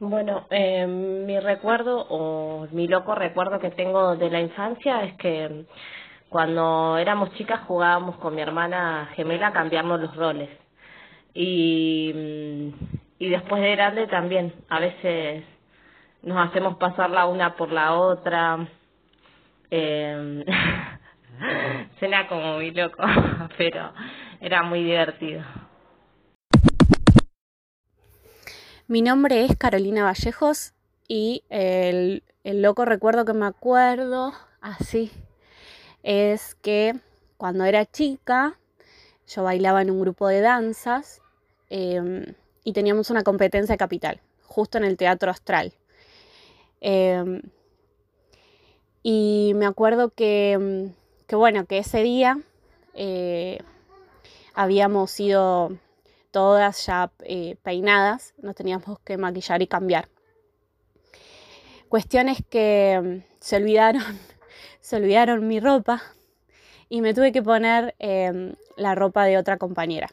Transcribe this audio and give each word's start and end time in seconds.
Bueno, 0.00 0.46
eh, 0.50 0.86
mi 0.86 1.40
recuerdo 1.40 2.06
o 2.08 2.68
mi 2.70 2.86
loco 2.86 3.16
recuerdo 3.16 3.58
que 3.58 3.70
tengo 3.70 4.14
de 4.14 4.30
la 4.30 4.40
infancia 4.40 5.02
es 5.02 5.14
que 5.14 5.64
cuando 6.28 6.96
éramos 6.98 7.32
chicas 7.34 7.62
jugábamos 7.66 8.16
con 8.18 8.34
mi 8.36 8.40
hermana 8.40 9.08
gemela 9.16 9.48
a 9.48 9.82
los 9.96 10.14
roles. 10.14 10.50
Y, 11.34 12.72
y 13.18 13.28
después 13.28 13.60
de 13.60 13.72
grande 13.72 14.06
también, 14.06 14.52
a 14.68 14.78
veces 14.78 15.44
nos 16.22 16.48
hacemos 16.48 16.76
pasar 16.76 17.10
la 17.10 17.26
una 17.26 17.56
por 17.56 17.72
la 17.72 17.94
otra. 17.94 18.68
Eh, 19.70 20.44
suena 21.98 22.28
como 22.28 22.54
muy 22.54 22.70
loco, 22.70 23.02
pero 23.58 23.92
era 24.40 24.62
muy 24.62 24.84
divertido. 24.84 25.42
Mi 28.90 29.02
nombre 29.02 29.44
es 29.44 29.54
Carolina 29.54 30.04
Vallejos 30.04 30.72
y 31.06 31.44
el, 31.50 32.22
loco 32.42 32.86
recuerdo 32.86 33.26
que 33.26 33.34
me 33.34 33.44
acuerdo 33.44 34.32
así 34.62 35.12
es 36.02 36.54
que 36.54 36.94
cuando 37.36 37.66
era 37.66 37.84
chica 37.84 38.58
yo 39.26 39.42
bailaba 39.42 39.82
en 39.82 39.90
un 39.90 40.00
grupo 40.00 40.26
de 40.26 40.40
danzas 40.40 41.20
em, 41.68 42.32
y 42.64 42.72
teníamos 42.72 43.10
una 43.10 43.24
competencia 43.24 43.76
capital, 43.76 44.22
justo 44.46 44.78
en 44.78 44.84
el 44.84 44.96
Teatro 44.96 45.30
Astral. 45.30 45.74
Em, 46.80 47.42
y 49.02 49.52
me 49.54 49.66
acuerdo 49.66 50.14
que, 50.14 50.88
que, 51.26 51.36
bueno, 51.36 51.66
que 51.66 51.76
ese 51.76 52.02
día 52.02 52.40
eh, 52.94 53.58
habíamos 54.54 55.20
ido 55.20 55.76
todas 56.30 56.86
ya 56.86 57.10
eh, 57.24 57.56
peinadas, 57.62 58.34
nos 58.38 58.54
teníamos 58.54 58.98
que 59.00 59.16
maquillar 59.16 59.62
y 59.62 59.66
cambiar. 59.66 60.08
Cuestiones 61.88 62.38
que 62.48 63.00
mm, 63.02 63.34
se 63.40 63.56
olvidaron, 63.56 64.02
se 64.80 64.96
olvidaron 64.96 65.46
mi 65.46 65.60
ropa 65.60 66.02
y 66.88 67.00
me 67.00 67.14
tuve 67.14 67.32
que 67.32 67.42
poner 67.42 67.94
em, 67.98 68.54
la 68.76 68.94
ropa 68.94 69.24
de 69.24 69.38
otra 69.38 69.58
compañera, 69.58 70.08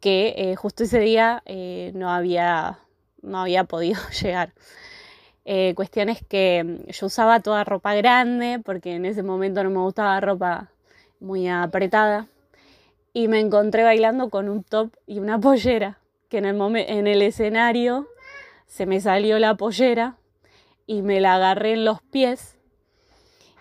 que 0.00 0.34
eh, 0.36 0.56
justo 0.56 0.84
ese 0.84 1.00
día 1.00 1.42
eh, 1.46 1.92
no, 1.94 2.10
había, 2.10 2.78
no 3.22 3.40
había 3.40 3.64
podido 3.64 4.00
llegar. 4.22 4.52
cuestiones 5.74 6.22
que 6.28 6.64
mm, 6.64 6.90
yo 6.90 7.06
usaba 7.06 7.40
toda 7.40 7.64
ropa 7.64 7.94
grande 7.94 8.60
porque 8.64 8.94
en 8.94 9.06
ese 9.06 9.22
momento 9.22 9.64
no 9.64 9.70
me 9.70 9.80
gustaba 9.80 10.20
ropa 10.20 10.70
muy 11.20 11.48
apretada 11.48 12.28
y 13.12 13.28
me 13.28 13.40
encontré 13.40 13.82
bailando 13.82 14.30
con 14.30 14.48
un 14.48 14.62
top 14.62 14.94
y 15.06 15.18
una 15.18 15.40
pollera, 15.40 16.00
que 16.28 16.38
en 16.38 16.44
el, 16.44 16.76
en 16.76 17.06
el 17.06 17.22
escenario 17.22 18.08
se 18.66 18.86
me 18.86 19.00
salió 19.00 19.38
la 19.38 19.56
pollera 19.56 20.18
y 20.86 21.02
me 21.02 21.20
la 21.20 21.34
agarré 21.34 21.72
en 21.72 21.84
los 21.84 22.02
pies 22.02 22.58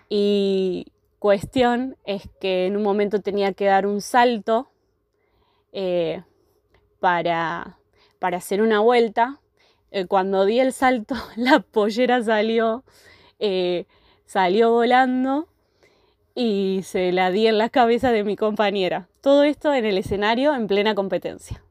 y 0.09 0.87
cuestión 1.19 1.97
es 2.05 2.29
que 2.39 2.65
en 2.65 2.77
un 2.77 2.83
momento 2.83 3.21
tenía 3.21 3.53
que 3.53 3.65
dar 3.65 3.87
un 3.87 4.01
salto 4.01 4.69
eh, 5.73 6.23
para, 6.99 7.79
para 8.19 8.37
hacer 8.37 8.61
una 8.61 8.79
vuelta. 8.79 9.41
Eh, 9.91 10.05
cuando 10.05 10.45
di 10.45 10.59
el 10.59 10.73
salto, 10.73 11.15
la 11.35 11.59
pollera 11.59 12.23
salió, 12.23 12.83
eh, 13.39 13.85
salió 14.25 14.71
volando 14.71 15.47
y 16.39 16.83
se 16.83 17.11
la 17.11 17.31
di 17.31 17.47
en 17.47 17.57
la 17.57 17.69
cabeza 17.69 18.11
de 18.11 18.23
mi 18.23 18.35
compañera. 18.35 19.09
Todo 19.21 19.43
esto 19.43 19.73
en 19.73 19.85
el 19.85 19.97
escenario 19.97 20.53
en 20.53 20.67
plena 20.67 20.93
competencia. 20.93 21.63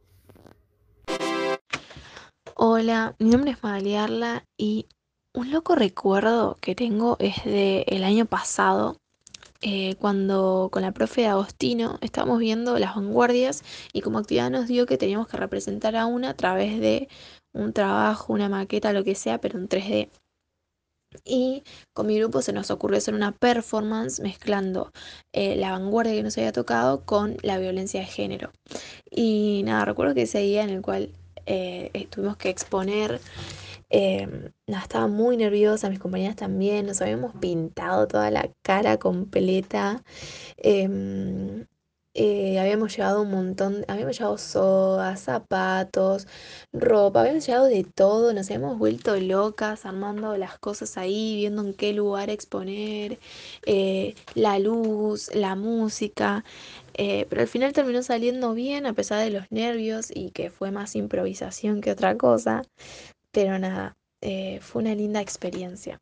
Hola, 2.57 3.15
mi 3.21 3.31
nombre 3.31 3.53
es 3.53 3.63
Magaliarla 3.63 4.43
y 4.59 4.87
un 5.33 5.53
loco 5.53 5.77
recuerdo 5.77 6.57
que 6.61 6.75
tengo 6.75 7.17
es 7.21 7.45
de 7.45 7.85
el 7.87 8.03
año 8.03 8.27
pasado, 8.27 8.97
eh, 9.63 9.95
cuando 10.01 10.69
con 10.73 10.83
la 10.83 10.91
profe 10.91 11.21
de 11.21 11.27
Agostino 11.29 11.99
estábamos 12.01 12.41
viendo 12.41 12.77
las 12.81 12.97
vanguardias 12.97 13.63
y 13.93 14.01
como 14.01 14.19
actividad 14.19 14.51
nos 14.51 14.67
dio 14.67 14.87
que 14.87 14.99
teníamos 14.99 15.29
que 15.29 15.37
representar 15.37 15.95
a 15.95 16.07
una 16.07 16.31
a 16.31 16.35
través 16.35 16.81
de 16.81 17.09
un 17.53 17.73
trabajo, 17.73 18.33
una 18.33 18.49
maqueta, 18.49 18.93
lo 18.93 19.05
que 19.05 19.15
sea, 19.15 19.39
pero 19.39 19.61
en 19.61 19.69
3D. 19.69 20.09
Y 21.25 21.63
con 21.93 22.07
mi 22.07 22.19
grupo 22.19 22.43
se 22.43 22.53
nos 22.53 22.71
ocurrió 22.71 22.99
hacer 22.99 23.15
una 23.15 23.33
performance 23.33 24.21
mezclando 24.21 24.93
eh, 25.33 25.57
la 25.57 25.73
vanguardia 25.73 26.15
que 26.15 26.23
nos 26.23 26.37
había 26.39 26.53
tocado 26.53 27.05
con 27.05 27.37
la 27.43 27.59
violencia 27.59 28.01
de 28.01 28.07
género. 28.07 28.53
Y 29.11 29.63
nada, 29.65 29.85
recuerdo 29.85 30.15
que 30.15 30.23
ese 30.23 30.39
día 30.41 30.65
en 30.65 30.71
el 30.71 30.83
cual 30.83 31.11
eh, 31.47 32.09
tuvimos 32.11 32.37
que 32.37 32.49
exponer, 32.51 33.21
em, 33.89 34.51
estaba 34.67 35.07
muy 35.07 35.37
nerviosa, 35.37 35.91
mis 35.91 35.99
compañeras 36.01 36.37
también, 36.37 36.87
nos 36.87 37.01
habíamos 37.03 37.33
pintado 37.37 38.07
toda 38.09 38.31
la 38.31 38.51
cara 38.63 38.99
completa. 38.99 40.03
Eh, 42.19 42.59
habíamos 42.59 42.97
llevado 42.97 43.21
un 43.23 43.31
montón, 43.31 43.85
habíamos 43.89 44.17
llevado 44.19 44.39
sodas, 44.39 45.21
zapatos, 45.21 46.27
ropa, 46.73 47.21
habíamos 47.21 47.47
llevado 47.47 47.67
de 47.67 47.85
todo, 47.85 48.33
nos 48.33 48.47
habíamos 48.51 48.79
vuelto 48.79 49.15
locas 49.21 49.85
armando 49.85 50.35
las 50.39 50.59
cosas 50.59 50.97
ahí, 50.97 51.37
viendo 51.37 51.61
en 51.63 51.75
qué 51.75 51.93
lugar 51.93 52.31
exponer, 52.31 53.19
eh, 53.67 54.15
la 54.35 54.59
luz, 54.59 55.31
la 55.35 55.57
música, 55.57 56.43
eh, 56.95 57.27
pero 57.29 57.43
al 57.43 57.49
final 57.49 57.75
terminó 57.75 58.03
saliendo 58.03 58.55
bien 58.55 58.87
a 58.87 58.95
pesar 58.95 59.23
de 59.23 59.31
los 59.31 59.45
nervios 59.51 60.11
y 60.11 60.31
que 60.31 60.51
fue 60.51 60.71
más 60.71 60.97
improvisación 60.97 61.83
que 61.83 61.91
otra 61.91 62.17
cosa, 62.17 62.63
pero 63.31 63.59
nada, 63.59 63.95
fue 64.63 64.83
una 64.83 64.95
linda 64.95 65.21
experiencia. 65.21 66.01